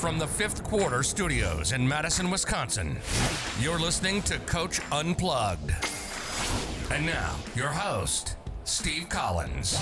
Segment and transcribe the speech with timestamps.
[0.00, 2.96] From the fifth quarter studios in Madison, Wisconsin,
[3.60, 5.72] you're listening to Coach Unplugged.
[6.90, 9.76] And now, your host, Steve Collins.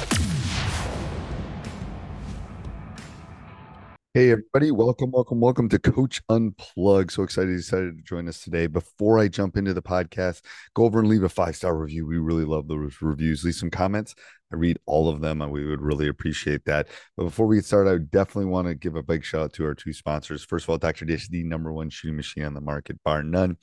[4.19, 4.73] Hey, everybody.
[4.73, 7.13] Welcome, welcome, welcome to Coach Unplugged.
[7.13, 8.67] So excited decided to join us today.
[8.67, 10.43] Before I jump into the podcast,
[10.75, 12.05] go over and leave a five star review.
[12.05, 13.45] We really love those reviews.
[13.45, 14.17] Leave some comments.
[14.53, 16.89] I read all of them and we would really appreciate that.
[17.17, 19.67] But before we get started, I definitely want to give a big shout out to
[19.67, 20.45] our two sponsors.
[20.45, 21.05] First of all, Dr.
[21.05, 23.59] Dish, the number one shooting machine on the market, bar none.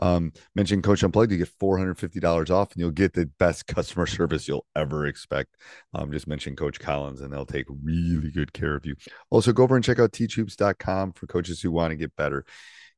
[0.00, 4.48] Um, mention Coach Unplugged, you get $450 off and you'll get the best customer service
[4.48, 5.56] you'll ever expect.
[5.92, 8.96] Um, just mention Coach Collins and they'll take really good care of you.
[9.30, 12.44] Also, go over and check out teachhoops.com for coaches who want to get better.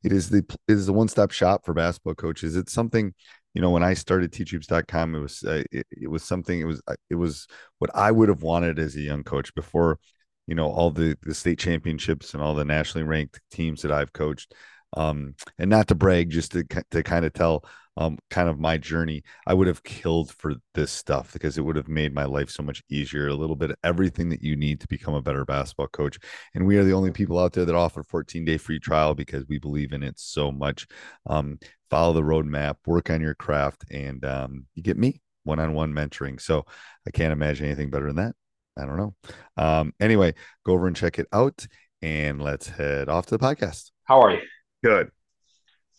[0.03, 2.57] It is the it is the one stop shop for basketball coaches.
[2.57, 3.15] It's something
[3.55, 6.81] you know when i started teachhoops.com it was uh, it, it, was something it was
[6.87, 7.47] uh, it was
[7.79, 9.99] what i would have wanted as a young coach before
[10.47, 14.13] you know all the the state championships and all the nationally ranked teams that i've
[14.13, 14.55] coached
[14.97, 17.65] um and not to brag just to to kind of tell
[17.97, 21.77] um, kind of my journey, I would have killed for this stuff because it would
[21.77, 23.29] have made my life so much easier.
[23.29, 26.19] A little bit of everything that you need to become a better basketball coach.
[26.55, 29.47] And we are the only people out there that offer 14 day free trial because
[29.49, 30.87] we believe in it so much.
[31.27, 31.59] Um,
[31.91, 35.93] follow the roadmap, work on your craft, and um, you get me one on one
[35.93, 36.41] mentoring.
[36.41, 36.65] So
[37.07, 38.35] I can't imagine anything better than that.
[38.79, 39.15] I don't know.
[39.57, 41.67] Um, anyway, go over and check it out
[42.01, 43.91] and let's head off to the podcast.
[44.05, 44.41] How are you?
[44.83, 45.11] Good.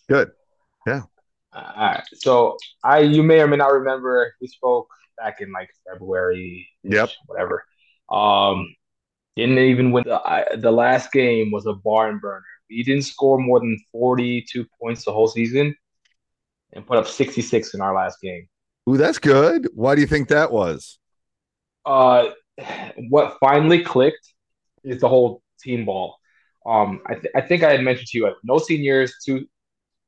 [0.09, 0.31] Good.
[0.85, 1.03] Yeah.
[1.55, 2.03] All right.
[2.13, 6.67] So I, you may or may not remember, we spoke back in like February.
[6.83, 7.09] Yep.
[7.27, 7.63] Whatever.
[8.09, 8.75] Um,
[9.35, 10.03] didn't even win.
[10.05, 12.43] The, I, the last game was a barn burner.
[12.67, 15.75] He didn't score more than forty-two points the whole season,
[16.73, 18.47] and put up sixty-six in our last game.
[18.89, 19.67] Ooh, that's good.
[19.73, 20.97] Why do you think that was?
[21.85, 22.29] Uh,
[23.09, 24.33] what finally clicked
[24.83, 26.17] is the whole team ball.
[26.65, 29.47] Um, I, th- I think I had mentioned to you, uh, no seniors, two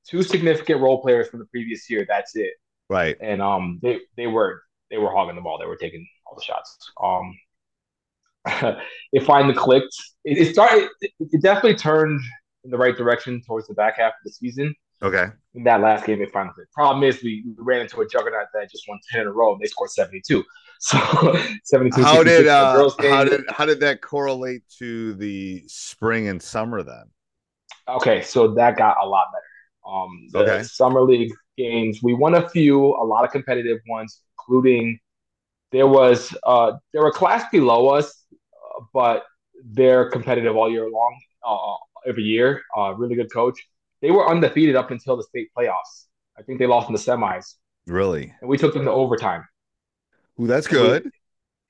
[0.08, 2.06] two significant role players from the previous year.
[2.08, 2.54] That's it.
[2.90, 3.18] Right.
[3.20, 5.58] And um, they they were they were hogging the ball.
[5.60, 6.78] They were taking all the shots.
[7.02, 7.38] Um,
[9.12, 9.96] it finally clicked.
[10.24, 10.90] It, it started.
[11.02, 12.22] It, it, definitely turned
[12.64, 14.74] in the right direction towards the back half of the season.
[15.02, 15.26] Okay.
[15.56, 16.72] In that last game, it finally clicked.
[16.72, 19.54] Problem is, we, we ran into a juggernaut that just won ten in a row,
[19.54, 20.44] and they scored seventy two.
[20.78, 21.00] So
[21.64, 22.04] seventy two.
[22.04, 27.06] How did uh, how did how did that correlate to the spring and summer then?
[27.88, 29.55] Okay, so that got a lot better.
[29.86, 30.64] Um, the okay.
[30.64, 35.00] summer league games, we won a few, a lot of competitive ones, including
[35.72, 39.24] there was uh, there were class below us, uh, but
[39.64, 42.62] they're competitive all year long, uh, every year.
[42.76, 43.60] Uh, really good coach.
[44.02, 46.06] They were undefeated up until the state playoffs.
[46.38, 47.56] I think they lost in the semis.
[47.88, 48.34] Really?
[48.42, 49.46] And we took them to overtime.
[50.40, 51.06] Ooh, that's good.
[51.06, 51.12] We,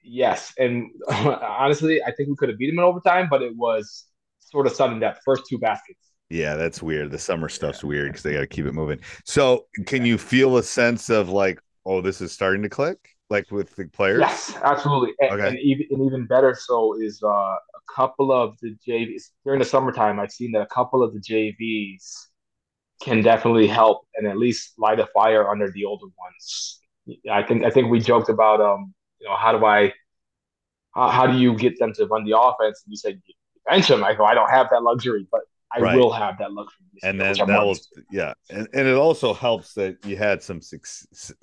[0.03, 4.05] yes, and honestly, I think we could have beat them in overtime, but it was
[4.39, 5.19] sort of sudden death.
[5.23, 6.04] First two baskets.
[6.29, 7.11] Yeah, that's weird.
[7.11, 7.89] The summer stuff's yeah.
[7.89, 8.99] weird because they got to keep it moving.
[9.25, 12.97] So, can you feel a sense of like, oh, this is starting to click,
[13.29, 14.21] like with the players?
[14.21, 15.13] Yes, absolutely.
[15.19, 15.47] And, okay.
[15.49, 19.65] and even and even better so is uh, a couple of the JVs during the
[19.65, 20.19] summertime.
[20.19, 22.27] I've seen that a couple of the JVs
[23.01, 26.79] can definitely help and at least light a fire under the older ones.
[27.31, 29.93] I think I think we joked about um, you know, how do I,
[30.95, 32.81] how, how do you get them to run the offense?
[32.83, 33.21] And you said
[33.67, 34.03] bench them.
[34.03, 35.41] I go, I don't have that luxury, but
[35.73, 35.97] I right.
[35.97, 36.85] will have that luxury.
[37.03, 41.33] And then that was yeah, and, and it also helps that you had some success.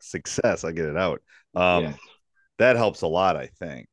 [0.00, 1.20] Success, I get it out.
[1.54, 1.94] Um, yeah.
[2.58, 3.88] That helps a lot, I think.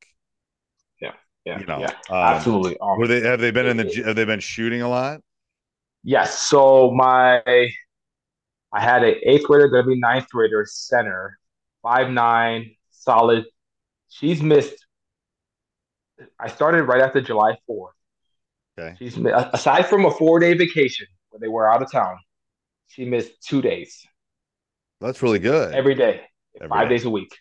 [1.02, 1.14] Yeah,
[1.44, 2.78] yeah, you know, yeah, um, absolutely.
[2.80, 5.22] Um, were they have they been in the have they been shooting a lot?
[6.04, 6.38] Yes.
[6.38, 11.38] So my, I had an eighth grader, gonna be ninth grader, center,
[11.82, 13.46] five nine, solid.
[14.08, 14.86] She's missed.
[16.40, 17.96] I started right after July fourth
[18.80, 18.96] Okay.
[18.98, 22.18] She's aside from a four day vacation where they were out of town,
[22.88, 24.06] she missed two days.
[25.02, 25.74] That's really good.
[25.74, 26.22] Every day,
[26.56, 26.96] Every five day.
[26.96, 27.36] days a week.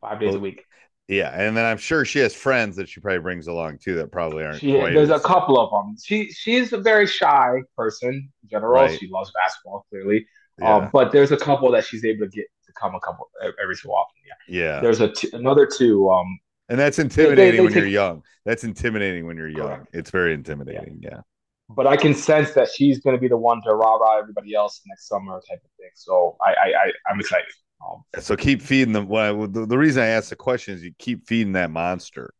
[0.00, 0.64] Five days well, a week.
[1.08, 4.10] Yeah, and then I'm sure she has friends that she probably brings along too that
[4.10, 4.60] probably aren't.
[4.60, 5.20] She, there's as...
[5.20, 5.96] a couple of them.
[6.02, 8.72] She she's a very shy person in general.
[8.72, 8.98] Right.
[8.98, 10.26] She loves basketball clearly,
[10.58, 10.76] yeah.
[10.76, 13.30] um, but there's a couple that she's able to get to come a couple
[13.62, 14.16] every so often.
[14.48, 14.80] Yeah, yeah.
[14.80, 16.10] There's a t- another two.
[16.10, 17.80] Um, And that's intimidating they, they, they when take...
[17.80, 18.22] you're young.
[18.44, 19.68] That's intimidating when you're young.
[19.68, 19.88] Correct.
[19.92, 20.98] It's very intimidating.
[21.00, 21.10] Yeah.
[21.12, 21.20] yeah.
[21.68, 24.54] But I can sense that she's going to be the one to rah rah everybody
[24.54, 25.90] else next summer type of thing.
[25.94, 27.46] So I I, I I'm excited.
[27.86, 29.08] Um, so keep feeding them.
[29.08, 32.32] Well, the, the reason I asked the question is you keep feeding that monster.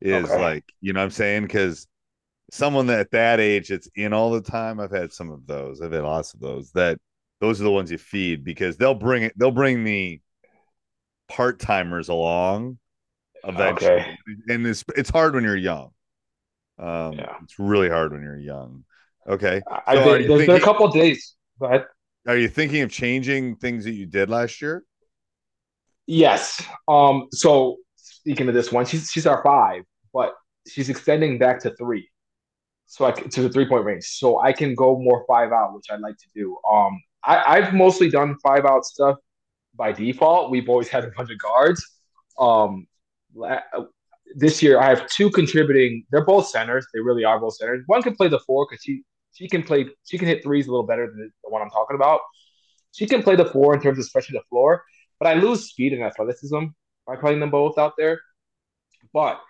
[0.00, 0.40] Is okay.
[0.40, 1.86] like you know what I'm saying because
[2.50, 4.80] someone that at that age it's in all the time.
[4.80, 5.80] I've had some of those.
[5.80, 6.72] I've had lots of those.
[6.72, 6.98] That
[7.40, 9.34] those are the ones you feed because they'll bring it.
[9.36, 10.20] They'll bring the
[11.28, 12.78] part timers along
[13.44, 14.16] eventually, okay.
[14.48, 15.90] and it's it's hard when you're young.
[16.78, 17.36] Um, yeah.
[17.42, 18.84] it's really hard when you're young.
[19.28, 21.34] Okay, I so there's thinking, been a couple days.
[21.58, 21.84] Go ahead.
[22.26, 24.84] Are you thinking of changing things that you did last year?
[26.06, 26.62] Yes.
[26.88, 27.28] Um.
[27.32, 29.82] So speaking of this one, she's she's our five,
[30.12, 30.34] but
[30.66, 32.10] she's extending back to three
[32.90, 34.04] so I to the three point range.
[34.04, 36.56] So I can go more five out, which I like to do.
[36.68, 39.16] Um, I, I've mostly done five out stuff
[39.76, 40.50] by default.
[40.50, 41.86] We've always had a bunch of guards.
[42.36, 42.88] Um,
[44.36, 46.04] this year I have two contributing.
[46.10, 46.86] They're both centers.
[46.94, 47.82] They really are both centers.
[47.86, 49.86] One can play the four because she she can play.
[50.04, 52.20] She can hit threes a little better than the one I'm talking about.
[52.92, 54.82] She can play the four in terms of stretching the floor,
[55.18, 56.64] but I lose speed and athleticism
[57.06, 58.20] by playing them both out there.
[59.12, 59.40] But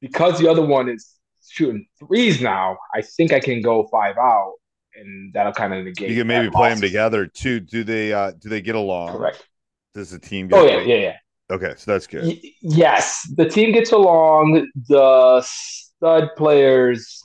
[0.00, 1.14] because the other one is
[1.48, 4.54] shooting threes now, I think I can go five out,
[4.94, 6.10] and that'll kind of negate.
[6.10, 7.60] You can maybe play them together too.
[7.60, 8.12] Do they?
[8.12, 9.16] uh Do they get along?
[9.16, 9.46] Correct.
[9.94, 10.48] Does the team?
[10.52, 11.16] oh yeah, yeah, yeah.
[11.50, 12.24] Okay, so that's good.
[12.24, 14.68] Y- yes, the team gets along.
[14.88, 17.20] The stud players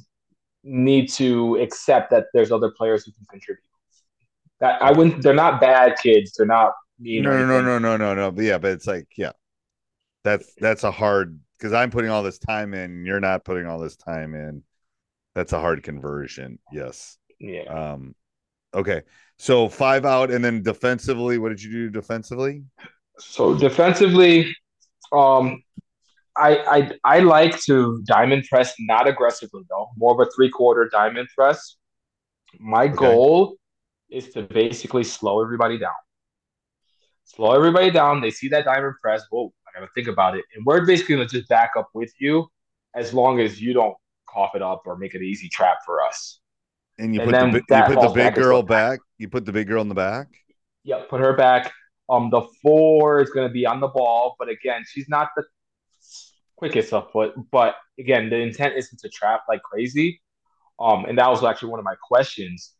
[0.63, 3.63] need to accept that there's other players who can contribute.
[4.59, 5.21] That I wouldn't.
[5.23, 6.33] They're not bad kids.
[6.37, 6.73] They're not.
[6.99, 8.31] No, no, no, no, no, no, no.
[8.31, 9.31] But yeah, but it's like yeah,
[10.23, 13.79] that's that's a hard because I'm putting all this time in, you're not putting all
[13.79, 14.63] this time in.
[15.35, 16.59] That's a hard conversion.
[16.71, 17.17] Yes.
[17.39, 17.63] Yeah.
[17.63, 18.15] Um,
[18.73, 19.03] okay.
[19.37, 22.63] So five out, and then defensively, what did you do defensively?
[23.19, 24.55] So defensively,
[25.11, 25.61] um,
[26.37, 26.57] I
[27.03, 31.27] I I like to diamond press, not aggressively though, more of a three quarter diamond
[31.35, 31.75] press.
[32.59, 32.95] My okay.
[32.95, 33.57] goal
[34.09, 35.91] is to basically slow everybody down.
[37.25, 38.21] Slow everybody down.
[38.21, 39.23] They see that diamond press.
[39.29, 40.45] Whoa, I gotta think about it.
[40.55, 42.47] And we're basically gonna just back up with you
[42.95, 43.95] as long as you don't
[44.27, 46.39] cough it up or make it an easy trap for us.
[46.97, 48.99] And you and put the you put the big girl back.
[49.17, 50.27] You put the big girl in the back.
[50.83, 51.71] Yeah, put her back.
[52.09, 55.43] Um, the four is gonna be on the ball, but again, she's not the
[56.57, 57.33] quickest of foot.
[57.51, 60.21] But again, the intent isn't to trap like crazy.
[60.79, 62.73] Um, and that was actually one of my questions.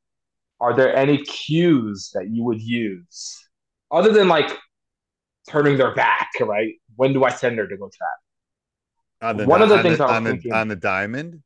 [0.62, 3.40] Are there any cues that you would use
[3.92, 4.58] other than like
[5.50, 6.76] turning their back, right?
[6.96, 8.10] When do I send her to go trap?
[9.22, 11.42] On the, One of the things the, on, the, on the diamond.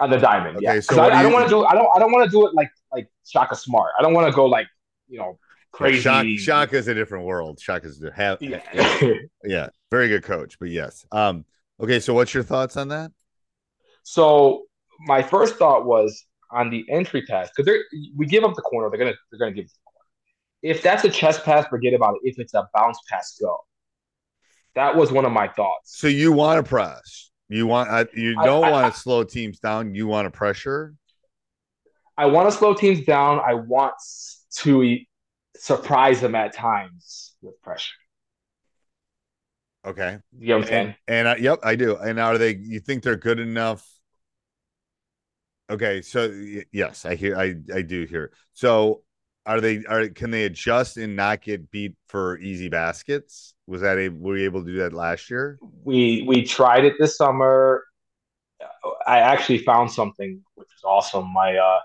[0.00, 0.80] On the diamond, okay, yeah.
[0.80, 1.62] So I, I, don't want to do.
[1.64, 1.88] I don't.
[1.94, 3.92] I don't want to do it like like Shaka Smart.
[3.98, 4.66] I don't want to go like
[5.08, 5.38] you know
[5.72, 6.00] crazy.
[6.00, 7.60] Shaka, Shaka's a different world.
[7.60, 8.62] Shaka's a have, yeah.
[9.44, 10.58] yeah, very good coach.
[10.58, 11.06] But yes.
[11.12, 11.44] Um.
[11.80, 12.00] Okay.
[12.00, 13.12] So what's your thoughts on that?
[14.02, 14.64] So
[15.00, 17.84] my first thought was on the entry pass because they're
[18.16, 18.90] we give up the corner.
[18.90, 19.66] They're gonna they're gonna give
[20.62, 22.28] if that's a chest pass, forget about it.
[22.28, 23.56] If it's a bounce pass, go.
[24.74, 25.98] That was one of my thoughts.
[25.98, 27.30] So you want to press?
[27.48, 28.08] You want?
[28.14, 29.94] You don't want to slow teams down.
[29.94, 30.94] You want to pressure?
[32.16, 33.40] I want to slow teams down.
[33.44, 33.94] I want
[34.58, 34.98] to
[35.60, 37.92] surprise them at times with pressure.
[39.86, 40.18] Okay.
[40.38, 40.94] You know what I'm saying?
[41.06, 41.96] And, and yep, I do.
[41.96, 42.56] And are they?
[42.56, 43.86] You think they're good enough?
[45.70, 46.28] Okay, so
[46.72, 47.36] yes, I hear.
[47.36, 48.32] I I do hear.
[48.52, 49.02] So
[49.46, 53.54] are they are can they adjust and not get beat for easy baskets?
[53.66, 55.58] Was that a were you able to do that last year?
[55.84, 57.84] We we tried it this summer.
[59.06, 61.32] I actually found something which is awesome.
[61.32, 61.78] My uh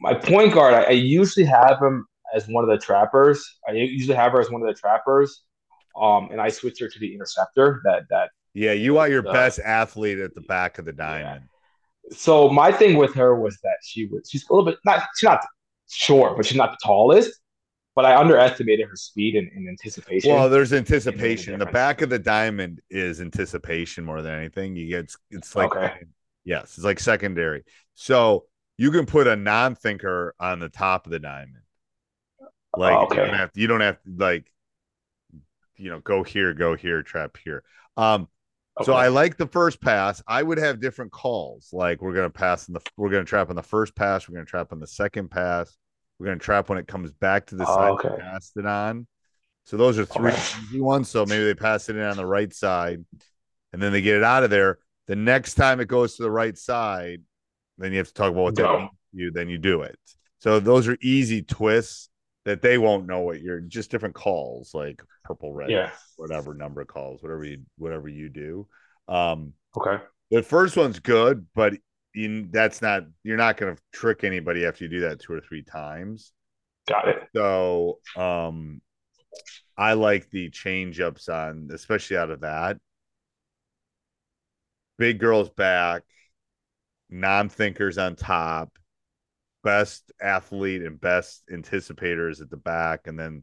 [0.00, 3.58] my point guard, I, I usually have him as one of the trappers.
[3.68, 5.42] I usually have her as one of the trappers.
[6.00, 7.80] Um, and I switched her to the interceptor.
[7.84, 11.42] That that yeah, you are your best athlete at the back of the diamond.
[11.44, 12.16] Yeah.
[12.16, 15.28] So my thing with her was that she was she's a little bit not she's
[15.28, 15.44] not
[15.88, 17.32] short, but she's not the tallest.
[17.96, 20.32] But I underestimated her speed and, and anticipation.
[20.32, 21.58] Well, there's anticipation.
[21.58, 24.76] The back of the diamond is anticipation more than anything.
[24.76, 26.04] You get it's, it's like okay.
[26.44, 27.64] yes, it's like secondary.
[27.94, 28.44] So
[28.78, 31.58] you can put a non-thinker on the top of the diamond.
[32.80, 33.16] Like oh, okay.
[33.16, 34.50] you don't have to, you don't have to like
[35.76, 37.62] you know go here, go here, trap here.
[37.96, 38.28] Um,
[38.78, 38.86] Okay.
[38.86, 40.22] So I like the first pass.
[40.26, 41.68] I would have different calls.
[41.72, 44.46] Like we're gonna pass in the we're gonna trap on the first pass, we're gonna
[44.46, 45.76] trap on the second pass,
[46.18, 48.22] we're gonna trap when it comes back to the oh, side okay.
[48.22, 49.06] passed it on.
[49.64, 50.42] So those are three okay.
[50.62, 51.10] easy ones.
[51.10, 53.04] So maybe they pass it in on the right side
[53.72, 54.78] and then they get it out of there.
[55.08, 57.20] The next time it goes to the right side,
[57.76, 59.98] then you have to talk about what that means you, then you do it.
[60.38, 62.09] So those are easy twists
[62.50, 65.90] that they won't know what you're just different calls like purple red yeah.
[66.16, 68.66] whatever number of calls whatever you whatever you do.
[69.06, 70.02] Um okay.
[70.32, 71.74] the first one's good but
[72.12, 75.40] you, that's not you're not going to trick anybody after you do that two or
[75.40, 76.32] three times.
[76.88, 77.22] Got it.
[77.36, 78.82] So um
[79.78, 82.78] i like the change ups on especially out of that.
[84.98, 86.02] Big girls back
[87.08, 88.76] non-thinkers on top
[89.62, 93.42] best athlete and best anticipators at the back, and then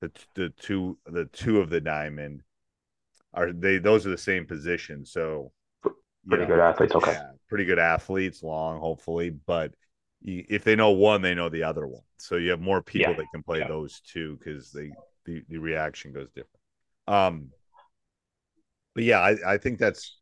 [0.00, 2.42] the the two the two of the diamond
[3.34, 5.04] are they those are the same position.
[5.04, 5.52] So
[6.26, 6.94] pretty know, good athletes.
[6.94, 9.72] Okay, yeah, pretty good athletes, long hopefully, but
[10.24, 12.02] if they know one, they know the other one.
[12.16, 13.18] So you have more people yeah.
[13.18, 13.68] that can play yeah.
[13.68, 14.92] those two because they
[15.24, 16.60] the, the reaction goes different.
[17.06, 17.48] Um,
[18.94, 20.18] but yeah, I, I think that's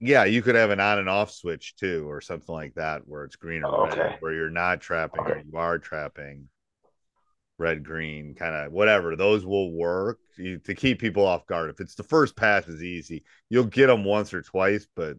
[0.00, 3.24] yeah, you could have an on and off switch too, or something like that, where
[3.24, 4.00] it's green or oh, okay.
[4.00, 5.32] red, where you're not trapping okay.
[5.32, 6.48] or you are trapping
[7.58, 9.16] red, green, kind of whatever.
[9.16, 11.70] Those will work you, to keep people off guard.
[11.70, 15.16] If it's the first pass is easy, you'll get them once or twice, but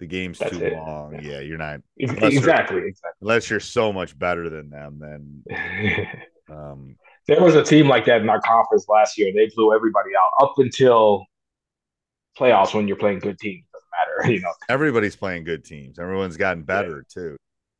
[0.00, 0.72] the game's That's too it.
[0.72, 1.14] long.
[1.14, 1.32] Yeah.
[1.32, 1.40] yeah.
[1.40, 3.10] you're not exactly, exactly.
[3.20, 6.08] Unless you're so much better than them, then.
[6.50, 6.96] um,
[7.28, 9.32] there was a team like that in our conference last year.
[9.34, 11.24] They blew everybody out up until
[12.38, 13.64] playoffs when you're playing good teams
[14.18, 14.32] matter.
[14.32, 15.98] You know, everybody's playing good teams.
[15.98, 17.22] Everyone's gotten better yeah.
[17.22, 17.36] too.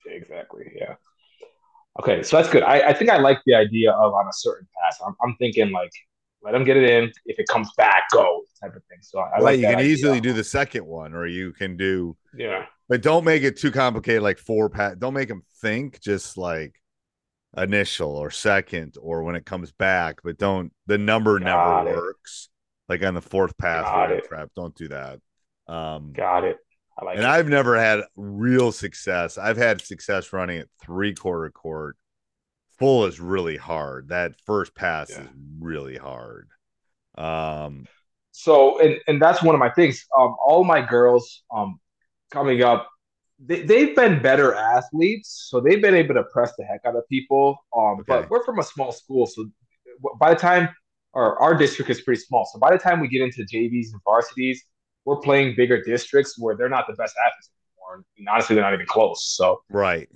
[0.06, 0.72] Exactly.
[0.74, 0.94] Yeah.
[2.00, 2.62] Okay, so that's good.
[2.62, 4.98] I, I think I like the idea of on a certain pass.
[5.06, 5.92] I'm, I'm thinking like
[6.42, 7.12] let them get it in.
[7.24, 8.98] If it comes back, go type of thing.
[9.00, 9.92] So I, well, like you can idea.
[9.92, 12.66] easily do the second one, or you can do yeah.
[12.88, 14.22] But don't make it too complicated.
[14.22, 14.94] Like four pass.
[14.96, 16.00] Don't make them think.
[16.00, 16.80] Just like
[17.56, 20.20] initial or second, or when it comes back.
[20.22, 21.96] But don't the number Got never it.
[21.96, 22.48] works.
[22.88, 23.84] Like on the fourth pass,
[24.28, 24.50] trap.
[24.54, 25.18] Don't do that.
[25.68, 26.58] Um, Got it.
[26.98, 27.28] I like and it.
[27.28, 29.38] I've never had real success.
[29.38, 31.96] I've had success running at three quarter court.
[32.78, 34.08] Full is really hard.
[34.08, 35.22] That first pass yeah.
[35.22, 36.48] is really hard.
[37.16, 37.86] Um,
[38.32, 40.06] so and and that's one of my things.
[40.18, 41.80] Um, all my girls um
[42.30, 42.88] coming up,
[43.38, 47.08] they, they've been better athletes, so they've been able to press the heck out of
[47.08, 47.56] people.
[47.76, 48.04] Um, okay.
[48.08, 49.46] but we're from a small school, so
[50.18, 50.68] by the time
[51.14, 54.00] our our district is pretty small, so by the time we get into JVs and
[54.04, 54.62] varsities,
[55.06, 57.48] we're playing bigger districts where they're not the best athletes
[57.78, 58.04] anymore.
[58.18, 59.24] And honestly, they're not even close.
[59.36, 60.08] So right,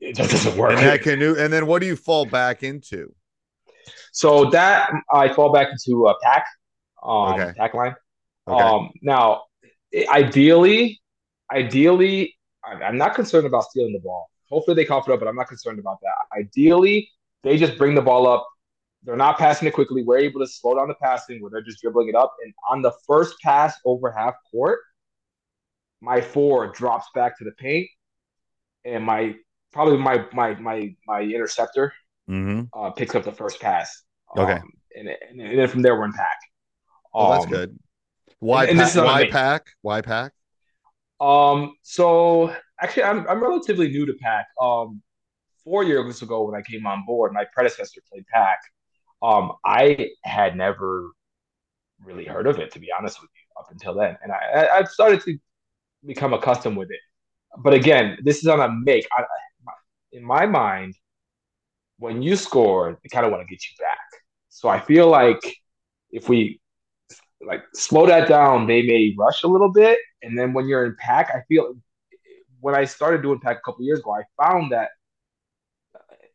[0.00, 0.78] it just doesn't work.
[0.78, 1.06] And that.
[1.06, 3.12] And then what do you fall back into?
[4.12, 6.46] So that I fall back into a pack,
[7.02, 7.52] um, okay.
[7.56, 7.94] pack line.
[8.48, 8.62] Okay.
[8.62, 9.42] Um, now,
[10.08, 11.00] ideally,
[11.52, 14.30] ideally, I'm not concerned about stealing the ball.
[14.48, 16.38] Hopefully, they cough it up, but I'm not concerned about that.
[16.38, 17.10] Ideally,
[17.42, 18.46] they just bring the ball up
[19.02, 20.02] they're not passing it quickly.
[20.02, 22.34] We're able to slow down the passing where they're just dribbling it up.
[22.44, 24.80] And on the first pass over half court,
[26.00, 27.88] my four drops back to the paint,
[28.84, 29.34] and my
[29.72, 31.92] probably my my my my interceptor
[32.28, 32.62] mm-hmm.
[32.78, 34.02] uh, picks up the first pass.
[34.36, 36.38] Okay, um, and, and, and, then from there we're in pack.
[37.12, 37.78] Oh, um, that's good.
[38.38, 38.94] Why and, pack?
[38.96, 39.66] why pack?
[39.82, 40.32] Why pack?
[41.20, 41.74] Um.
[41.82, 44.46] So actually, I'm I'm relatively new to pack.
[44.60, 45.02] Um,
[45.64, 48.58] four years ago when I came on board, my predecessor played pack.
[49.22, 51.10] Um, I had never
[52.04, 54.88] really heard of it, to be honest with you, up until then, and I, I've
[54.88, 55.38] started to
[56.06, 57.00] become accustomed with it.
[57.58, 59.06] But again, this is on a make.
[59.16, 59.24] I,
[60.12, 60.94] in my mind,
[61.98, 63.98] when you score, they kind of want to get you back.
[64.48, 65.40] So I feel like
[66.10, 66.60] if we
[67.46, 70.96] like slow that down, they may rush a little bit, and then when you're in
[70.98, 71.74] pack, I feel
[72.60, 74.90] when I started doing pack a couple years ago, I found that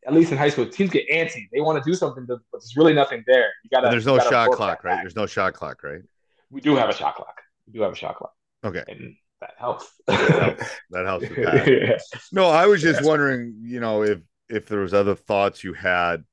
[0.06, 1.48] at least in high school, teams get antsy.
[1.52, 3.50] They want to do something, but there's really nothing there.
[3.64, 3.90] You got.
[3.90, 4.96] There's no shot clock, right?
[4.96, 5.04] Back.
[5.04, 6.02] There's no shot clock, right?
[6.50, 7.42] We do have a shot clock.
[7.68, 8.34] We do have a shot clock.
[8.64, 8.84] Okay.
[8.88, 9.92] And that helps.
[10.08, 10.70] that helps.
[10.92, 11.68] That helps with that.
[11.88, 11.98] yeah.
[12.32, 13.08] No, I was just yeah.
[13.08, 14.20] wondering, you know, if
[14.50, 16.24] if there was other thoughts you had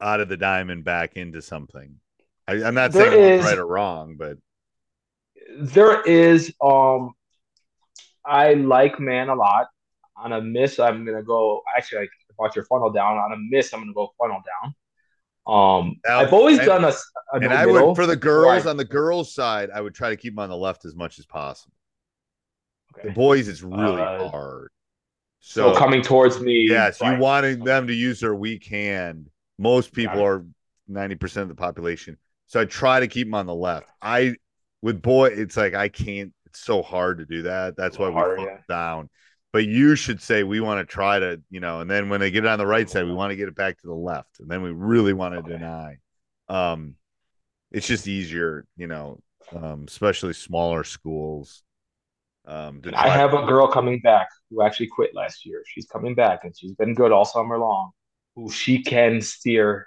[0.00, 1.96] out of the diamond back into something.
[2.48, 4.38] I, am not there saying is, right or wrong, but
[5.56, 6.52] there is.
[6.60, 7.12] Um,
[8.24, 9.68] I like man a lot.
[10.16, 11.62] On a miss, I'm gonna go.
[11.76, 12.10] Actually, like
[12.40, 13.18] watch your funnel down.
[13.18, 14.74] On a miss, I'm going to go funnel down.
[15.46, 16.88] Um, now, I've always and, done a,
[17.32, 20.16] a and I would for the girls on the girls side, I would try to
[20.16, 21.74] keep them on the left as much as possible.
[22.96, 23.08] Okay.
[23.08, 24.68] The boys, it's really uh, hard.
[25.40, 27.14] So, so, coming towards me, yes, right.
[27.14, 29.28] you wanted them to use their weak hand.
[29.58, 30.44] Most people are
[30.86, 33.88] ninety percent of the population, so I try to keep them on the left.
[34.02, 34.34] I
[34.82, 36.32] with boy, it's like I can't.
[36.46, 37.76] It's so hard to do that.
[37.76, 38.58] That's why we yeah.
[38.68, 39.08] down
[39.52, 42.30] but you should say we want to try to, you know, and then when they
[42.30, 44.40] get it on the right side, we want to get it back to the left,
[44.40, 45.52] and then we really want to okay.
[45.52, 45.96] deny.
[46.48, 46.94] Um,
[47.72, 49.20] it's just easier, you know,
[49.54, 51.62] um, especially smaller schools.
[52.46, 55.62] Um, I have a girl coming back who actually quit last year.
[55.66, 57.92] She's coming back, and she's been good all summer long.
[58.34, 59.86] who she can steer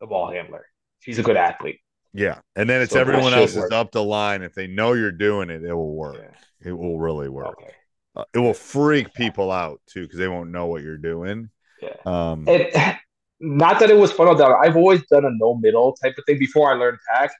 [0.00, 0.66] the ball handler.
[1.00, 1.80] She's a good athlete.
[2.12, 4.42] Yeah, and then it's so everyone else is up the line.
[4.42, 6.16] If they know you're doing it, it will work.
[6.18, 6.70] Yeah.
[6.70, 7.58] It will really work.
[7.62, 7.72] Okay.
[8.16, 11.48] Uh, it will freak people out too because they won't know what you're doing.
[11.80, 11.94] Yeah.
[12.04, 12.98] Um, and
[13.40, 14.54] not that it was funnel down.
[14.62, 17.30] I've always done a no middle type of thing before I learned tack.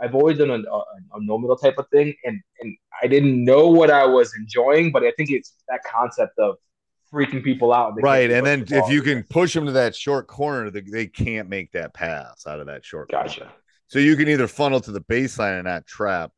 [0.00, 3.44] I've always done a, a, a, no middle type of thing, and and I didn't
[3.44, 6.56] know what I was enjoying, but I think it's that concept of
[7.12, 7.94] freaking people out.
[8.00, 11.06] Right, and then the if you can push them to that short corner, they, they
[11.06, 13.10] can't make that pass out of that short.
[13.10, 13.40] Gotcha.
[13.40, 13.52] Corner.
[13.88, 16.30] So you can either funnel to the baseline and not trap.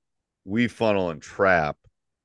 [0.45, 1.77] We funnel and trap.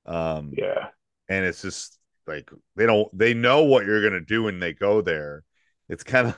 [0.06, 0.90] Um, yeah,
[1.30, 5.02] and it's just like they don't they know what you're gonna do when they go
[5.02, 5.44] there.
[5.90, 6.38] It's kind of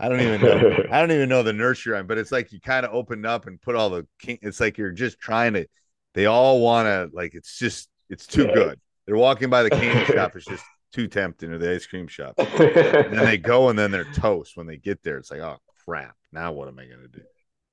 [0.00, 0.84] I don't even know.
[0.90, 3.46] I don't even know the nursery rhyme, but it's like you kind of opened up
[3.46, 4.38] and put all the king.
[4.40, 5.66] It's like you're just trying to.
[6.14, 7.34] They all want to like.
[7.34, 8.80] It's just it's too good.
[9.06, 10.34] They're walking by the candy shop.
[10.34, 12.34] It's just too tempting, or the ice cream shop.
[12.38, 15.18] and then they go, and then they're toast when they get there.
[15.18, 16.16] It's like, oh crap!
[16.32, 17.22] Now what am I gonna do?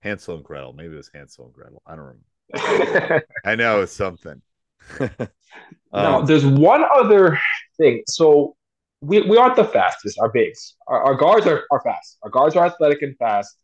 [0.02, 0.74] Hansel and Gretel.
[0.74, 1.82] Maybe it was Hansel and Gretel.
[1.88, 2.18] I don't
[2.54, 3.24] remember.
[3.46, 4.42] I know it's something.
[5.00, 5.10] Um,
[5.94, 7.40] now, there's one other
[7.78, 8.04] thing.
[8.08, 8.56] So
[9.02, 10.20] we, we aren't the fastest.
[10.20, 12.18] Our bigs, our, our guards are, are fast.
[12.24, 13.58] Our guards are athletic and fast.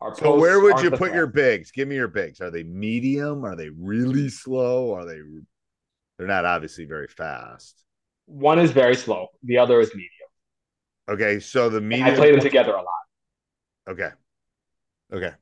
[0.00, 1.14] Our so where would you put fast.
[1.14, 1.70] your bigs?
[1.70, 2.40] Give me your bigs.
[2.40, 3.44] Are they medium?
[3.44, 4.94] Are they really slow?
[4.94, 5.18] Are they?
[6.16, 7.84] They're not obviously very fast.
[8.26, 9.28] One is very slow.
[9.42, 10.08] The other is medium.
[11.08, 12.08] Okay, so the medium.
[12.08, 12.86] I play them together a lot.
[13.88, 14.10] Okay.
[15.12, 15.32] Okay.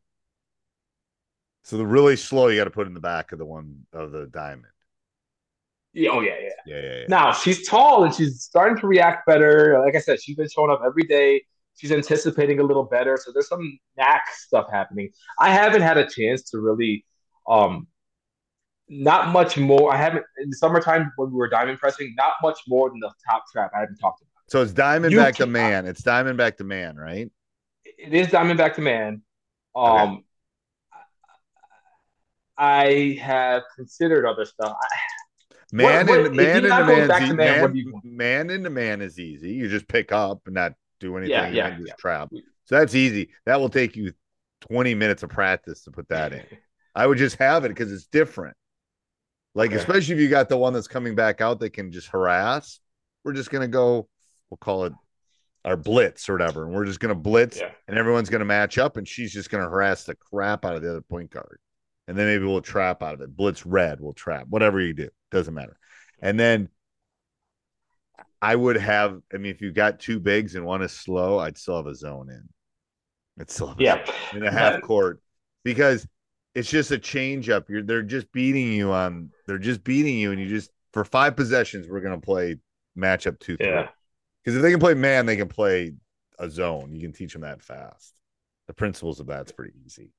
[1.62, 4.10] So the really slow, you got to put in the back of the one of
[4.10, 4.72] the diamond.
[5.98, 7.04] Yeah, oh yeah, yeah, yeah, yeah, yeah.
[7.08, 9.80] Now she's tall and she's starting to react better.
[9.84, 11.44] Like I said, she's been showing up every day.
[11.76, 13.18] She's anticipating a little better.
[13.20, 15.10] So there's some knack stuff happening.
[15.40, 17.04] I haven't had a chance to really,
[17.48, 17.88] um,
[18.88, 19.92] not much more.
[19.92, 22.14] I haven't in the summertime when we were diamond pressing.
[22.16, 23.72] Not much more than the top trap.
[23.76, 24.28] I haven't talked about.
[24.46, 25.84] So it's diamond you back to man.
[25.86, 27.28] It's diamond back to man, right?
[27.84, 29.22] It is diamond back to man.
[29.74, 30.22] Um, okay.
[32.56, 34.76] I have considered other stuff.
[34.80, 34.98] I,
[35.70, 39.52] Man what, what, man into man, man, man into man is easy.
[39.52, 41.94] You just pick up and not do anything yeah, yeah, just yeah.
[41.98, 42.30] trap.
[42.64, 43.30] So that's easy.
[43.44, 44.12] That will take you
[44.62, 46.44] 20 minutes of practice to put that in.
[46.94, 48.56] I would just have it because it's different.
[49.54, 49.78] Like, okay.
[49.78, 52.80] especially if you got the one that's coming back out that can just harass,
[53.24, 54.08] we're just gonna go,
[54.50, 54.92] we'll call it
[55.64, 56.64] our blitz or whatever.
[56.64, 57.70] And we're just gonna blitz yeah.
[57.86, 60.90] and everyone's gonna match up and she's just gonna harass the crap out of the
[60.90, 61.58] other point guard.
[62.08, 63.36] And then maybe we'll trap out of it.
[63.36, 65.10] Blitz red, we'll trap, whatever you do.
[65.30, 65.78] Doesn't matter.
[66.20, 66.70] And then
[68.40, 71.58] I would have, I mean, if you got two bigs and one is slow, I'd
[71.58, 72.48] still have a zone in.
[73.40, 75.20] It's still yeah in a half court
[75.64, 76.06] because
[76.54, 77.70] it's just a change up.
[77.70, 81.36] You're they're just beating you on they're just beating you, and you just for five
[81.36, 82.56] possessions, we're gonna play
[82.96, 83.68] matchup two, three.
[83.68, 83.88] Yeah.
[84.42, 85.92] Because if they can play man, they can play
[86.38, 86.92] a zone.
[86.92, 88.14] You can teach them that fast.
[88.66, 90.10] The principles of that's pretty easy.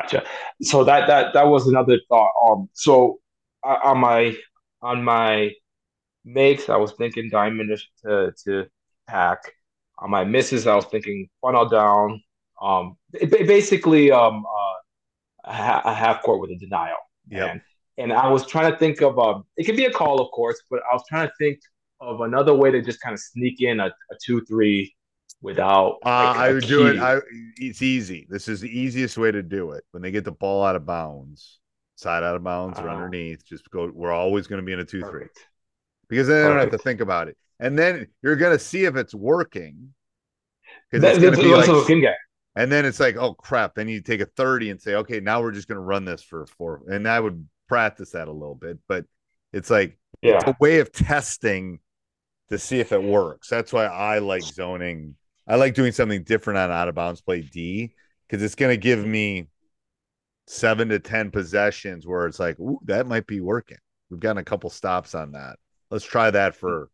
[0.00, 0.24] Gotcha.
[0.62, 2.30] So that that that was another thought.
[2.46, 3.18] Um, so
[3.64, 4.36] on my
[4.80, 5.50] on my
[6.24, 8.66] makes, I was thinking diamond to to
[9.06, 9.52] pack.
[9.98, 12.22] On my misses, I was thinking funnel down.
[12.62, 14.74] Um, it, basically, um, uh,
[15.84, 16.96] a, half court with a denial.
[17.28, 17.46] Yeah.
[17.46, 17.60] And,
[17.96, 20.60] and I was trying to think of um, it could be a call, of course,
[20.70, 21.58] but I was trying to think
[22.00, 24.94] of another way to just kind of sneak in a, a two three
[25.40, 25.98] without.
[26.04, 26.68] Uh, like, I would key.
[26.68, 26.98] do it.
[26.98, 27.18] I,
[27.56, 28.26] it's easy.
[28.28, 29.84] This is the easiest way to do it.
[29.92, 31.58] When they get the ball out of bounds,
[31.96, 33.44] side out of bounds uh, or underneath.
[33.44, 33.90] Just go.
[33.92, 35.26] We're always going to be in a two three
[36.08, 38.84] because then they don't have to think about it, and then you're going to see
[38.84, 39.94] if it's working.
[40.90, 42.14] Because it's be like,
[42.56, 43.74] and then it's like, oh crap!
[43.74, 46.22] Then you take a thirty and say, okay, now we're just going to run this
[46.22, 46.82] for four.
[46.88, 49.04] And I would practice that a little bit, but
[49.52, 50.36] it's like yeah.
[50.36, 51.80] it's a way of testing
[52.50, 53.48] to see if it works.
[53.48, 55.14] That's why I like zoning.
[55.48, 57.94] I like doing something different on out of bounds play D
[58.28, 59.48] because it's going to give me
[60.46, 63.78] seven to 10 possessions where it's like, ooh, that might be working.
[64.10, 65.56] We've gotten a couple stops on that.
[65.90, 66.90] Let's try that for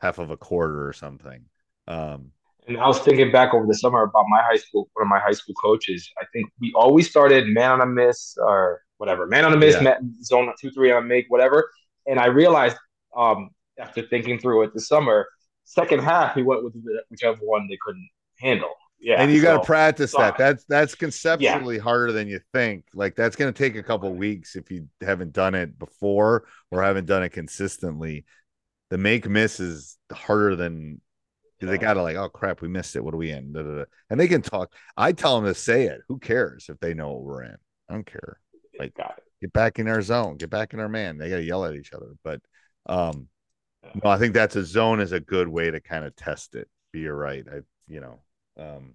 [0.00, 1.44] half of a quarter or something.
[1.86, 2.32] Um,
[2.66, 5.18] and I was thinking back over the summer about my high school, one of my
[5.18, 6.10] high school coaches.
[6.20, 9.76] I think we always started man on a miss or whatever, man on a miss,
[9.80, 9.98] yeah.
[10.22, 11.70] zone two, three on a make, whatever.
[12.06, 12.76] And I realized
[13.16, 15.28] um, after thinking through it this summer,
[15.64, 16.74] second half, he went with
[17.10, 18.08] whichever one they couldn't
[18.40, 18.70] handle.
[19.04, 21.82] Yeah and you so, got to practice that that's that's conceptually yeah.
[21.82, 22.86] harder than you think.
[22.94, 26.82] Like that's going to take a couple weeks if you haven't done it before or
[26.82, 28.24] haven't done it consistently.
[28.88, 31.02] The make miss is harder than
[31.60, 31.68] yeah.
[31.68, 33.04] they got to like oh crap we missed it.
[33.04, 33.84] What are we in da, da, da.
[34.08, 34.72] and they can talk.
[34.96, 36.00] I tell them to say it.
[36.08, 37.56] Who cares if they know what we're in?
[37.90, 38.38] I don't care.
[38.78, 38.94] Like
[39.42, 40.38] get back in our zone.
[40.38, 41.18] Get back in our man.
[41.18, 42.12] They got to yell at each other.
[42.24, 42.40] But
[42.86, 43.28] um
[44.02, 46.68] no i think that's a zone is a good way to kind of test it
[46.94, 47.44] you're right.
[47.50, 48.20] I you know,
[48.58, 48.94] um,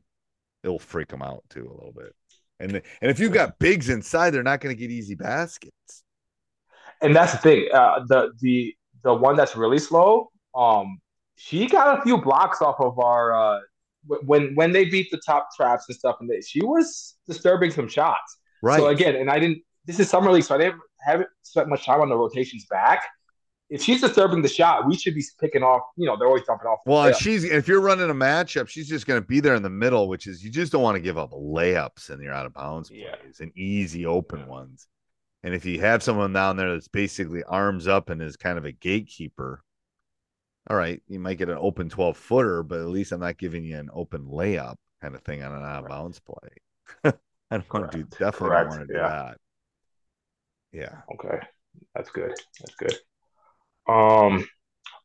[0.63, 2.15] it'll freak them out too a little bit.
[2.59, 6.03] And and if you've got bigs inside, they're not going to get easy baskets.
[7.01, 7.69] And that's the thing.
[7.73, 10.99] Uh, the the the one that's really slow, um,
[11.35, 13.59] she got a few blocks off of our uh,
[14.25, 17.87] when when they beat the top traps and stuff, and they, she was disturbing some
[17.87, 18.37] shots.
[18.61, 18.77] Right.
[18.77, 19.59] So again, and I didn't.
[19.85, 23.03] This is summer league, so I didn't haven't spent much time on the rotations back
[23.69, 25.83] if she's disturbing the shot, we should be picking off.
[25.95, 26.79] You know, they're always dumping off.
[26.85, 29.63] Well, and she's if you're running a matchup, she's just going to be there in
[29.63, 32.45] the middle, which is you just don't want to give up layups and you're out
[32.45, 33.15] of bounds yeah.
[33.15, 34.47] plays and easy open yeah.
[34.47, 34.87] ones.
[35.43, 38.65] And if you have someone down there that's basically arms up and is kind of
[38.65, 39.63] a gatekeeper,
[40.69, 43.63] all right, you might get an open 12 footer, but at least I'm not giving
[43.63, 47.13] you an open layup kind of thing on an out of bounds play.
[47.51, 48.69] I don't want to do definitely Correct.
[48.69, 49.09] don't want to do yeah.
[49.09, 49.37] that.
[50.71, 51.01] Yeah.
[51.13, 51.39] Okay.
[51.95, 52.33] That's good.
[52.59, 52.97] That's good.
[53.89, 54.47] Um,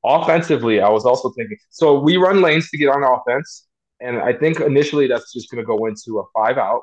[0.04, 1.56] offensively, I was also thinking.
[1.70, 3.66] So we run lanes to get on offense,
[4.00, 6.82] and I think initially that's just going to go into a five out,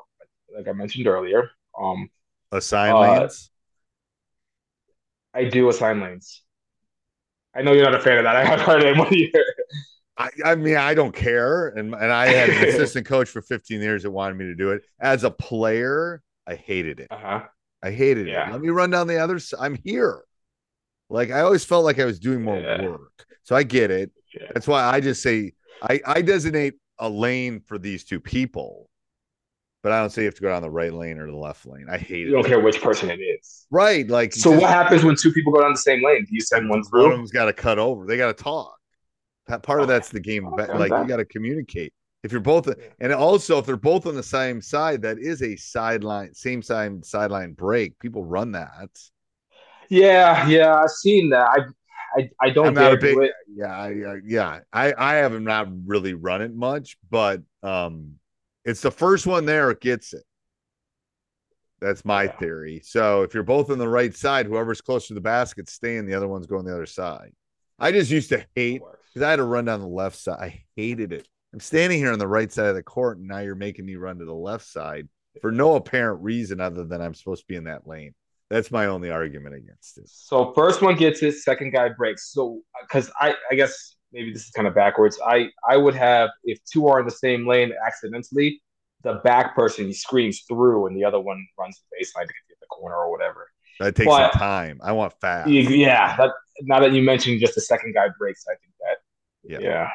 [0.54, 1.50] like I mentioned earlier.
[1.80, 2.10] Um,
[2.50, 3.50] assign uh, lanes.
[5.34, 6.42] I do assign lanes.
[7.54, 8.36] I know you're not a fan of that.
[8.36, 9.44] I have heard it one year.
[10.16, 13.80] I, I mean, I don't care, and and I had an assistant coach for 15
[13.80, 14.82] years that wanted me to do it.
[15.00, 17.08] As a player, I hated it.
[17.10, 17.42] Uh-huh.
[17.82, 18.48] I hated yeah.
[18.48, 18.52] it.
[18.52, 19.58] Let me run down the other side.
[19.60, 20.22] I'm here.
[21.12, 22.86] Like I always felt like I was doing more yeah.
[22.86, 23.26] work.
[23.42, 24.10] So I get it.
[24.34, 24.46] Yeah.
[24.54, 28.88] That's why I just say I, I designate a lane for these two people,
[29.82, 31.66] but I don't say you have to go down the right lane or the left
[31.66, 31.86] lane.
[31.90, 32.30] I hate it.
[32.30, 33.66] You don't care which person it is.
[33.70, 34.08] Right.
[34.08, 36.24] Like So just, what happens when two people go down the same lane?
[36.24, 37.02] Do you send one through?
[37.02, 38.06] One of them's gotta cut over.
[38.06, 38.74] They gotta talk.
[39.62, 40.50] Part of that's the game.
[40.50, 41.92] Like you gotta communicate.
[42.22, 45.56] If you're both and also if they're both on the same side, that is a
[45.56, 47.98] sideline, same side sideline break.
[47.98, 48.98] People run that.
[49.92, 51.50] Yeah, yeah, I've seen that.
[51.50, 51.58] I
[52.16, 53.18] I, I don't I'm not a big,
[53.54, 54.60] yeah, I, yeah.
[54.72, 58.14] I I haven't not really run it much, but um,
[58.64, 60.24] it's the first one there it gets it.
[61.82, 62.36] That's my yeah.
[62.38, 62.80] theory.
[62.84, 66.06] So if you're both on the right side, whoever's closer to the basket, staying.
[66.06, 67.32] The other one's going the other side.
[67.78, 70.38] I just used to hate because I had to run down the left side.
[70.40, 71.28] I hated it.
[71.52, 73.96] I'm standing here on the right side of the court, and now you're making me
[73.96, 75.08] run to the left side
[75.42, 78.14] for no apparent reason other than I'm supposed to be in that lane.
[78.52, 80.04] That's my only argument against it.
[80.08, 82.34] So first one gets it, second guy breaks.
[82.34, 85.18] So because I, I guess maybe this is kind of backwards.
[85.26, 88.60] I, I would have if two are in the same lane accidentally,
[89.04, 92.48] the back person he screams through and the other one runs the baseline to get
[92.50, 93.48] to the corner or whatever.
[93.80, 94.80] That takes but, some time.
[94.82, 95.48] I want fast.
[95.48, 96.14] Yeah.
[96.18, 98.98] That, now that you mentioned just the second guy breaks, I think that
[99.50, 99.66] yeah.
[99.66, 99.88] Yeah.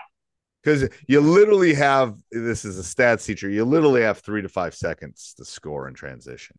[0.63, 3.47] Because you literally have this is a stats teacher.
[3.49, 6.57] You literally have three to five seconds to score in transition.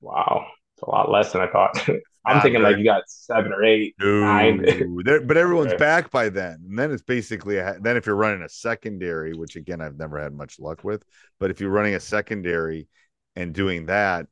[0.00, 0.46] Wow.
[0.78, 1.88] It's a lot less than I thought.
[2.24, 5.76] I'm thinking like you got seven or eight, no, but everyone's okay.
[5.78, 9.56] back by then, and then it's basically a, then if you're running a secondary, which
[9.56, 11.04] again I've never had much luck with,
[11.40, 12.86] but if you're running a secondary
[13.34, 14.26] and doing that,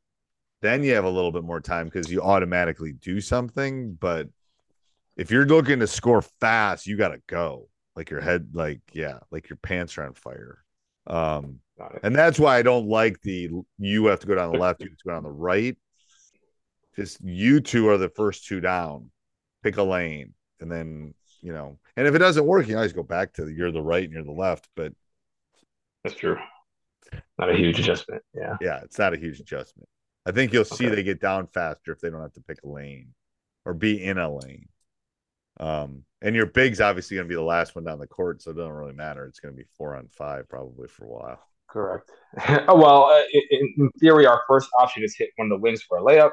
[0.62, 3.94] then you have a little bit more time because you automatically do something.
[3.94, 4.28] But
[5.16, 9.18] if you're looking to score fast, you got to go like your head, like yeah,
[9.32, 10.59] like your pants are on fire.
[11.09, 11.61] Um,
[12.02, 14.90] and that's why I don't like the you have to go down the left, you
[14.90, 15.76] have to go down the right
[16.96, 19.11] just you two are the first two down.
[19.62, 21.78] Pick a lane, and then you know.
[21.96, 24.12] And if it doesn't work, you always go back to the, you're the right and
[24.12, 24.68] you're the left.
[24.74, 24.92] But
[26.02, 26.37] that's true.
[27.38, 28.22] Not a huge adjustment.
[28.35, 28.56] Yeah.
[28.61, 29.88] Yeah, it's not a huge adjustment.
[30.26, 30.96] I think you'll see okay.
[30.96, 33.14] they get down faster if they don't have to pick a lane
[33.64, 34.68] or be in a lane.
[35.59, 38.50] Um, and your big's obviously going to be the last one down the court, so
[38.50, 39.26] it doesn't really matter.
[39.26, 41.40] It's going to be four on five probably for a while.
[41.68, 42.11] Correct.
[42.68, 45.98] well, uh, in, in, theory, our first option is hit one of the wings for
[45.98, 46.30] a layup.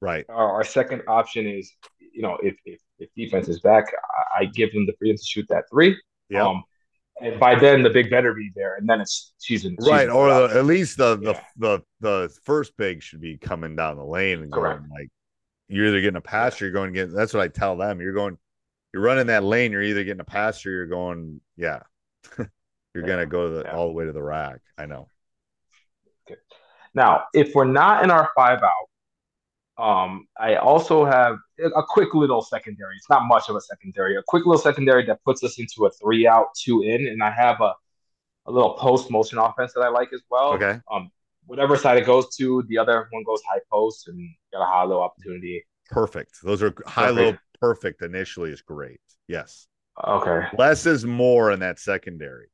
[0.00, 0.24] Right.
[0.28, 1.72] Our, our, second option is,
[2.12, 3.86] you know, if, if, if defense is back,
[4.38, 5.96] I, I, give them the freedom to shoot that three.
[6.28, 6.46] Yeah.
[6.46, 6.64] Um,
[7.20, 10.58] and by then the big better be there, and then it's season right, or the,
[10.58, 11.32] at least the, yeah.
[11.32, 11.82] the the
[12.26, 14.80] the first big should be coming down the lane and Correct.
[14.80, 15.08] going like
[15.68, 17.14] you're either getting a pass or you're going to get.
[17.14, 18.00] That's what I tell them.
[18.00, 18.36] You're going,
[18.92, 19.72] you're running that lane.
[19.72, 21.80] You're either getting a pass or you're going, yeah,
[22.38, 22.48] you're
[22.94, 23.06] yeah.
[23.06, 23.74] gonna go the, yeah.
[23.74, 24.60] all the way to the rack.
[24.76, 25.08] I know.
[26.30, 26.40] Okay.
[26.94, 28.88] Now, if we're not in our five out,
[29.78, 32.96] um, I also have a quick little secondary.
[32.96, 34.16] It's not much of a secondary.
[34.16, 37.30] A quick little secondary that puts us into a three out, two in, and I
[37.30, 37.74] have a
[38.46, 40.52] a little post motion offense that I like as well.
[40.54, 40.78] Okay.
[40.90, 41.10] Um,
[41.46, 44.84] whatever side it goes to, the other one goes high post and got a high
[44.84, 45.66] low opportunity.
[45.90, 46.38] Perfect.
[46.42, 49.00] Those are high low perfect initially is great.
[49.28, 49.66] Yes.
[50.04, 50.46] Okay.
[50.56, 52.48] Less is more in that secondary.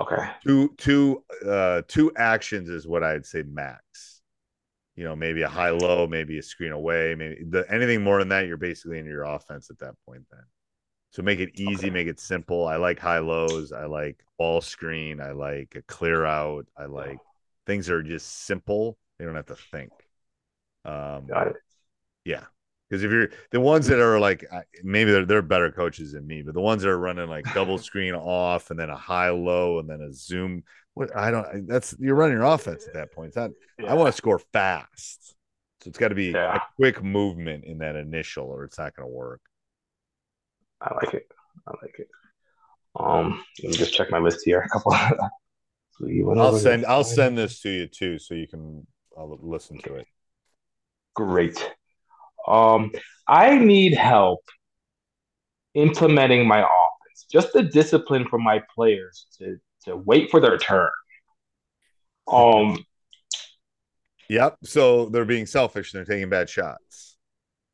[0.00, 0.28] Okay.
[0.44, 4.13] Two two uh two actions is what I'd say max
[4.96, 8.28] you know, maybe a high low, maybe a screen away, maybe the, anything more than
[8.28, 10.24] that, you're basically in your offense at that point.
[10.30, 10.42] Then,
[11.10, 11.90] So make it easy, okay.
[11.90, 12.66] make it simple.
[12.66, 13.72] I like high lows.
[13.72, 15.20] I like ball screen.
[15.20, 16.66] I like a clear out.
[16.76, 17.20] I like
[17.66, 18.98] things that are just simple.
[19.18, 19.92] They don't have to think.
[20.84, 21.56] Um, Got it.
[22.24, 22.44] Yeah,
[22.88, 24.44] because if you're the ones that are like
[24.82, 27.78] maybe they're they're better coaches than me, but the ones that are running like double
[27.88, 30.62] screen off and then a high low and then a zoom,
[30.94, 33.28] what I don't that's you're running your offense at that point.
[33.28, 33.50] It's not.
[33.78, 33.90] Yeah.
[33.90, 35.34] I want to score fast,
[35.80, 36.56] so it's got to be yeah.
[36.56, 39.40] a quick movement in that initial, or it's not going to work.
[40.80, 41.26] I like it.
[41.66, 42.08] I like it.
[42.96, 44.60] Um, let me just check my list here.
[44.60, 44.92] A couple.
[46.38, 46.84] I'll send.
[46.86, 50.06] I'll send this to you too, so you can I'll listen to it.
[51.14, 51.72] Great.
[52.46, 52.90] Um,
[53.26, 54.40] I need help
[55.74, 57.26] implementing my offense.
[57.30, 60.90] Just the discipline for my players to to wait for their turn.
[62.30, 62.84] Um.
[64.28, 64.58] Yep.
[64.64, 67.16] So they're being selfish and they're taking bad shots.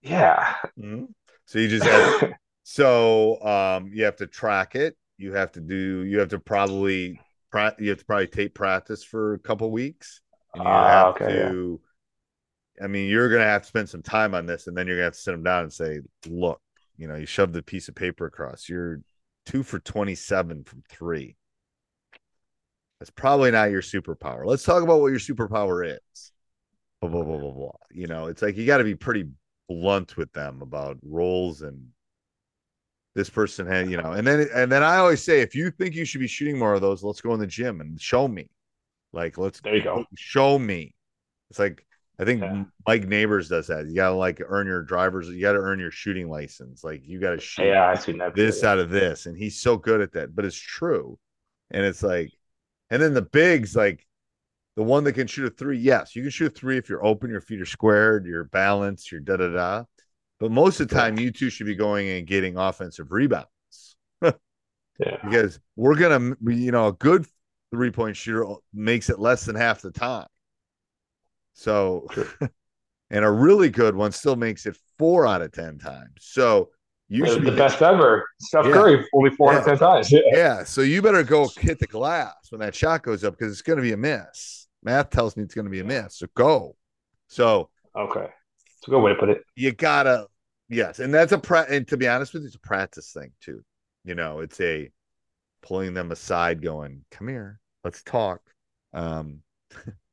[0.03, 0.55] Yeah.
[0.79, 1.05] Mm-hmm.
[1.47, 4.97] So you just have so um you have to track it.
[5.17, 6.05] You have to do.
[6.05, 7.21] You have to probably
[7.79, 10.23] you have to probably tape practice for a couple weeks.
[10.55, 11.81] And you uh, have okay, to.
[11.81, 11.90] Yeah.
[12.83, 15.05] I mean, you're gonna have to spend some time on this, and then you're gonna
[15.05, 16.61] have to sit them down and say, "Look,
[16.97, 18.69] you know, you shoved a piece of paper across.
[18.69, 19.01] You're
[19.47, 21.37] two for twenty-seven from three.
[22.99, 24.45] That's probably not your superpower.
[24.45, 26.33] Let's talk about what your superpower is.
[27.01, 27.73] Blah blah blah blah blah.
[27.91, 29.29] You know, it's like you got to be pretty
[29.69, 31.89] blunt with them about roles and
[33.15, 35.95] this person had, you know, and then and then I always say, if you think
[35.95, 38.49] you should be shooting more of those, let's go in the gym and show me.
[39.13, 40.05] Like, let's there you go.
[40.17, 40.95] Show me.
[41.51, 41.85] It's like
[42.21, 42.65] I think yeah.
[42.87, 43.87] Mike Neighbors does that.
[43.87, 46.85] You gotta like earn your driver's, you gotta earn your shooting license.
[46.85, 49.25] Like you gotta shoot yeah, I seen that this out of this.
[49.25, 51.19] And he's so good at that, but it's true.
[51.71, 52.31] And it's like,
[52.91, 54.07] and then the bigs, like
[54.77, 57.05] the one that can shoot a three, yes, you can shoot a three if you're
[57.05, 59.85] open, your feet are squared, your balance, your da da da.
[60.39, 63.47] But most of the time, you two should be going and getting offensive rebounds.
[64.23, 64.33] yeah.
[65.25, 67.25] Because we're gonna, you know, a good
[67.71, 70.27] three point shooter makes it less than half the time.
[71.61, 72.07] So,
[73.11, 76.15] and a really good one still makes it four out of ten times.
[76.21, 76.71] So
[77.09, 78.27] you should the be best ever.
[78.41, 78.73] Steph yeah.
[78.73, 79.59] Curry only four yeah.
[79.59, 80.11] out of ten times.
[80.11, 80.21] Yeah.
[80.33, 80.65] yeah.
[80.65, 83.77] So you better go hit the glass when that shot goes up because it's going
[83.77, 84.69] to be a miss.
[84.83, 86.17] Math tells me it's going to be a miss.
[86.17, 86.77] So go.
[87.29, 88.29] So okay.
[88.79, 89.43] It's a good way to put it.
[89.55, 90.29] You gotta,
[90.71, 93.33] yes, and that's a pra- and to be honest with you, it's a practice thing
[93.43, 93.63] too.
[94.05, 94.91] You know, it's a
[95.61, 98.41] pulling them aside, going, "Come here, let's talk."
[98.95, 99.43] Um,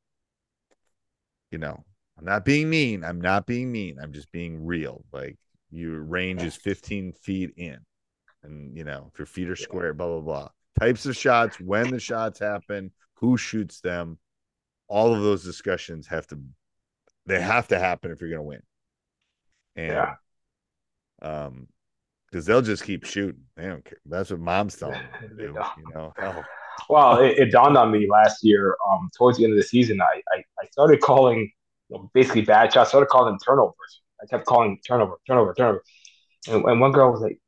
[1.52, 1.84] you know,
[2.18, 3.04] I'm not being mean.
[3.04, 3.98] I'm not being mean.
[4.02, 5.04] I'm just being real.
[5.12, 5.38] Like
[5.70, 7.78] your range is 15 feet in,
[8.44, 10.50] and you know, if your feet are square, blah blah blah.
[10.80, 14.20] Types of shots, when the shots happen, who shoots them,
[14.88, 16.40] all of those discussions have to
[17.26, 18.62] they have to happen if you're to win.
[19.76, 20.14] And, yeah.
[21.22, 21.68] Um,
[22.30, 23.44] because they'll just keep shooting.
[23.56, 24.00] They don't care.
[24.06, 25.44] That's what mom's telling them to do.
[25.78, 26.14] you know.
[26.90, 28.76] Well, it, it, dawned on me last year.
[28.90, 31.52] Um, towards the end of the season, I I, I started calling
[31.90, 32.90] you know, basically bad shots.
[32.90, 34.02] I started calling them turnovers.
[34.22, 35.84] I kept calling turnover, turnover, turnover.
[36.48, 37.40] And, and one girl was like,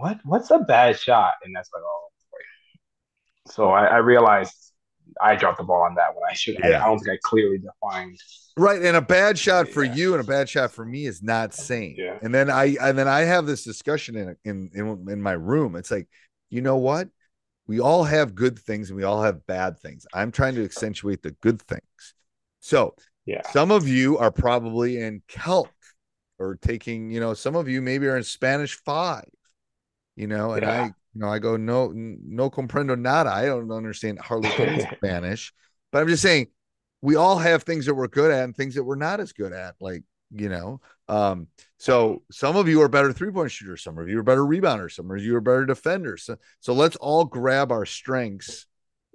[0.00, 0.18] "What?
[0.24, 3.52] What's a bad shot?" And that's like, "Oh." Boy.
[3.52, 4.72] So I, I realized
[5.20, 6.22] I dropped the ball on that one.
[6.28, 6.56] I should.
[6.62, 6.78] Yeah.
[6.78, 8.18] I, I, don't think I clearly defined.
[8.56, 9.94] Right, and a bad shot for yeah.
[9.94, 11.94] you and a bad shot for me is not same.
[11.96, 12.18] Yeah.
[12.22, 15.76] And then I and then I have this discussion in in in, in my room.
[15.76, 16.08] It's like,
[16.50, 17.08] you know what?
[17.66, 20.06] We all have good things and we all have bad things.
[20.12, 22.14] I'm trying to accentuate the good things.
[22.60, 22.94] So,
[23.24, 23.42] yeah.
[23.52, 25.70] Some of you are probably in Calc
[26.38, 29.24] or taking, you know, some of you maybe are in Spanish 5.
[30.16, 30.82] You know, and yeah.
[30.82, 33.30] I you know, I go, no, no comprendo nada.
[33.30, 35.52] I don't understand hardly any Spanish,
[35.90, 36.48] but I'm just saying
[37.02, 39.52] we all have things that we're good at and things that we're not as good
[39.52, 39.74] at.
[39.80, 44.08] Like, you know, um, so some of you are better three point shooters, some of
[44.08, 46.24] you are better rebounders, some of you are better defenders.
[46.24, 48.66] So, so let's all grab our strengths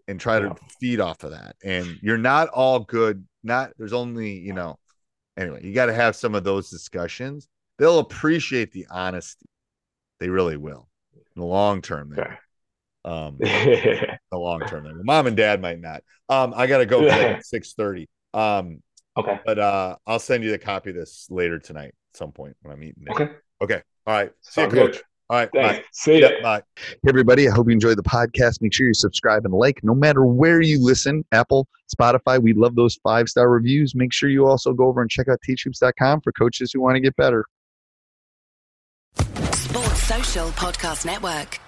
[0.08, 1.56] and try to feed off of that.
[1.64, 3.26] And you're not all good.
[3.44, 4.80] Not there's only, you know,
[5.38, 7.48] anyway, you got to have some of those discussions.
[7.78, 9.46] They'll appreciate the honesty.
[10.20, 12.40] They really will in the long term there.
[13.06, 14.94] Um, the long term there.
[15.04, 16.04] Mom and dad might not.
[16.30, 18.10] Um, I gotta go at six thirty.
[18.34, 18.82] Um,
[19.18, 22.56] okay, but uh, I'll send you the copy of this later tonight at some point
[22.62, 23.04] when I'm eating.
[23.08, 23.12] It.
[23.12, 23.30] Okay.
[23.62, 23.82] Okay.
[24.06, 24.32] All right.
[24.42, 24.92] See Sounds you, coach.
[24.94, 25.02] Good.
[25.30, 25.50] All right.
[25.54, 25.80] Thanks.
[25.80, 25.86] Bye.
[25.92, 26.30] See you.
[26.42, 26.62] bye.
[26.78, 27.50] Hey, everybody.
[27.50, 28.62] I hope you enjoyed the podcast.
[28.62, 32.42] Make sure you subscribe and like no matter where you listen Apple, Spotify.
[32.42, 33.94] We love those five star reviews.
[33.94, 37.02] Make sure you also go over and check out teachhoops.com for coaches who want to
[37.02, 37.46] get better.
[39.52, 41.60] Sports Social Podcast Network.